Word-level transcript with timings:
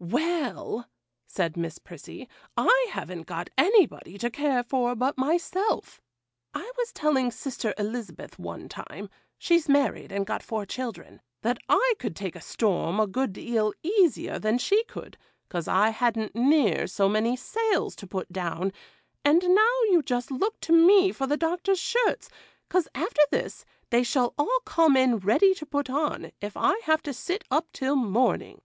'Well,' 0.00 0.88
said 1.24 1.56
Miss 1.56 1.78
Prissy, 1.78 2.28
'I 2.56 2.88
haven't 2.90 3.26
got 3.28 3.48
anybody 3.56 4.18
to 4.18 4.28
care 4.28 4.64
for 4.64 4.96
but 4.96 5.16
myself. 5.16 6.02
I 6.52 6.72
was 6.76 6.90
telling 6.92 7.30
sister 7.30 7.72
Elizabeth, 7.78 8.36
one 8.36 8.68
time 8.68 9.08
(she's 9.38 9.68
married 9.68 10.10
and 10.10 10.26
got 10.26 10.42
four 10.42 10.66
children), 10.66 11.20
that 11.42 11.58
I 11.68 11.94
could 12.00 12.16
take 12.16 12.34
a 12.34 12.40
storm 12.40 12.98
a 12.98 13.06
good 13.06 13.32
deal 13.34 13.72
easier 13.84 14.40
than 14.40 14.58
she 14.58 14.82
could, 14.82 15.16
'cause 15.48 15.68
I 15.68 15.90
hadn't 15.90 16.34
near 16.34 16.88
so 16.88 17.08
many 17.08 17.36
sails 17.36 17.94
to 17.94 18.06
pull 18.08 18.24
down; 18.32 18.72
and 19.24 19.42
now, 19.44 19.80
you 19.92 20.02
just 20.04 20.28
look 20.32 20.58
to 20.62 20.72
me 20.72 21.12
for 21.12 21.28
the 21.28 21.36
Doctor's 21.36 21.78
shirts, 21.78 22.28
'cause, 22.68 22.88
after 22.96 23.22
this, 23.30 23.64
they 23.90 24.02
shall 24.02 24.34
all 24.36 24.58
come 24.64 24.96
in 24.96 25.18
ready 25.18 25.54
to 25.54 25.64
put 25.64 25.88
on, 25.88 26.32
if 26.40 26.56
I 26.56 26.80
have 26.82 27.00
to 27.04 27.12
sit 27.12 27.44
up 27.48 27.68
till 27.72 27.94
morning. 27.94 28.60